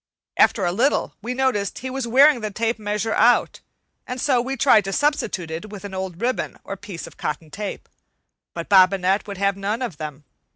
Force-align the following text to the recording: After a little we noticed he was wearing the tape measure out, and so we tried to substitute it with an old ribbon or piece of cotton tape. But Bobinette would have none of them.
After 0.35 0.65
a 0.65 0.71
little 0.71 1.13
we 1.21 1.35
noticed 1.35 1.77
he 1.77 1.91
was 1.91 2.07
wearing 2.07 2.39
the 2.41 2.49
tape 2.49 2.79
measure 2.79 3.13
out, 3.13 3.59
and 4.07 4.19
so 4.19 4.41
we 4.41 4.57
tried 4.57 4.83
to 4.85 4.93
substitute 4.93 5.51
it 5.51 5.69
with 5.69 5.85
an 5.85 5.93
old 5.93 6.19
ribbon 6.19 6.57
or 6.63 6.75
piece 6.75 7.05
of 7.05 7.17
cotton 7.17 7.51
tape. 7.51 7.87
But 8.55 8.67
Bobinette 8.67 9.27
would 9.27 9.37
have 9.37 9.55
none 9.55 9.83
of 9.83 9.97
them. 9.97 10.23